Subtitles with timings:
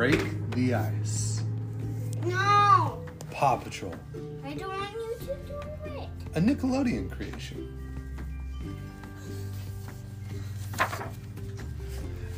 [0.00, 1.42] break the ice.
[2.24, 3.94] No, Paw Patrol,
[4.42, 6.08] I don't want you to do it.
[6.34, 7.76] a Nickelodeon creation.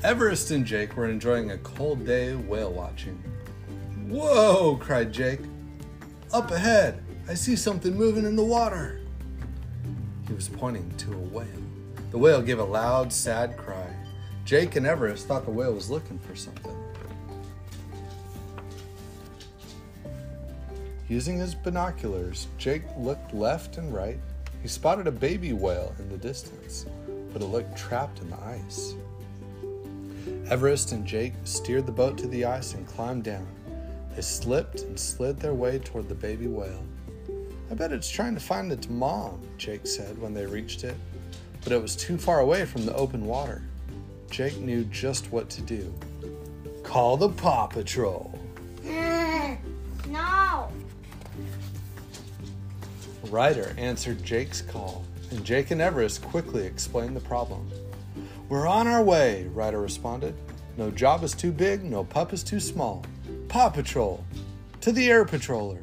[0.02, 3.22] Everest and Jake were enjoying a cold day whale watching.
[4.08, 4.76] Whoa!
[4.78, 5.42] cried Jake.
[6.32, 9.02] Up ahead, I see something moving in the water.
[10.26, 11.46] He was pointing to a whale.
[12.10, 13.86] The whale gave a loud, sad cry.
[14.44, 16.81] Jake and Everest thought the whale was looking for something.
[21.12, 24.18] Using his binoculars, Jake looked left and right.
[24.62, 26.86] He spotted a baby whale in the distance,
[27.34, 28.94] but it looked trapped in the ice.
[30.48, 33.46] Everest and Jake steered the boat to the ice and climbed down.
[34.16, 36.82] They slipped and slid their way toward the baby whale.
[37.70, 40.96] I bet it's trying to find its mom, Jake said when they reached it,
[41.62, 43.60] but it was too far away from the open water.
[44.30, 45.92] Jake knew just what to do.
[46.82, 48.32] Call the Paw Patrol.
[50.08, 50.68] No.
[53.30, 57.70] Ryder answered Jake's call, and Jake and Everest quickly explained the problem.
[58.48, 60.34] We're on our way, Ryder responded.
[60.76, 63.04] No job is too big, no pup is too small.
[63.48, 64.24] Paw Patrol!
[64.82, 65.82] To the Air Patroller!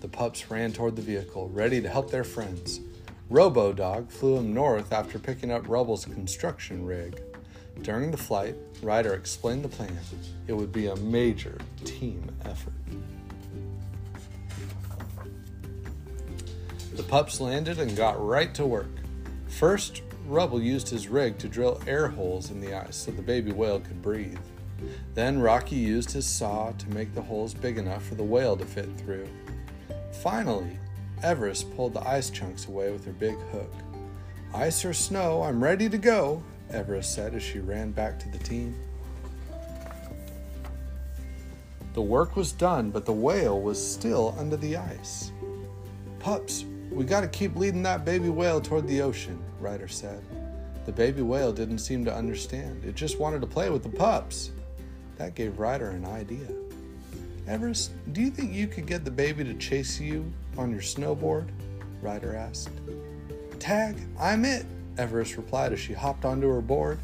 [0.00, 2.80] The pups ran toward the vehicle, ready to help their friends.
[3.30, 7.20] Robo Dog flew him north after picking up Rubble's construction rig.
[7.82, 9.98] During the flight, Ryder explained the plan.
[10.46, 12.72] It would be a major team effort.
[16.98, 18.90] The pups landed and got right to work.
[19.46, 23.52] First, Rubble used his rig to drill air holes in the ice so the baby
[23.52, 24.40] whale could breathe.
[25.14, 28.64] Then Rocky used his saw to make the holes big enough for the whale to
[28.64, 29.28] fit through.
[30.24, 30.76] Finally,
[31.22, 33.72] Everest pulled the ice chunks away with her big hook.
[34.52, 38.38] Ice or snow, I'm ready to go, Everest said as she ran back to the
[38.38, 38.74] team.
[41.94, 45.30] The work was done, but the whale was still under the ice.
[46.18, 50.22] Pups, we gotta keep leading that baby whale toward the ocean, Ryder said.
[50.86, 52.84] The baby whale didn't seem to understand.
[52.84, 54.52] It just wanted to play with the pups.
[55.16, 56.48] That gave Ryder an idea.
[57.46, 61.48] Everest, do you think you could get the baby to chase you on your snowboard?
[62.00, 62.70] Ryder asked.
[63.58, 64.64] Tag, I'm it,
[64.96, 66.98] Everest replied as she hopped onto her board.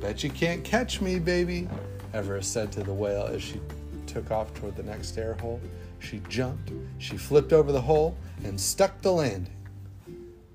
[0.00, 1.68] Bet you can't catch me, baby,
[2.14, 3.60] Everest said to the whale as she
[4.10, 5.60] took off toward the next air hole.
[6.00, 9.54] She jumped, she flipped over the hole, and stuck the landing.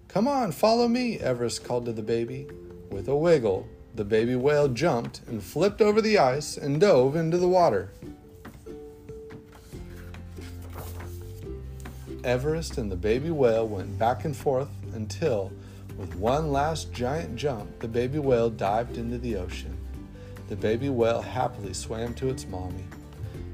[0.07, 2.47] Come on, follow me, Everest called to the baby.
[2.89, 7.37] With a wiggle, the baby whale jumped and flipped over the ice and dove into
[7.37, 7.91] the water.
[12.23, 15.51] Everest and the baby whale went back and forth until,
[15.97, 19.77] with one last giant jump, the baby whale dived into the ocean.
[20.47, 22.85] The baby whale happily swam to its mommy.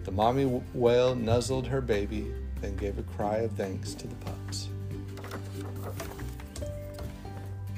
[0.04, 4.70] The mommy whale nuzzled her baby, then gave a cry of thanks to the pups.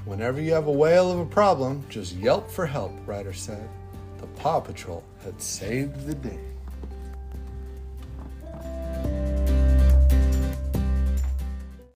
[0.06, 3.70] Whenever you have a whale of a problem, just yelp for help, Ryder said.
[4.20, 6.40] The Paw Patrol had saved the day.